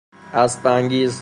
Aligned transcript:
اسب 0.33 0.67
انگیز 0.67 1.19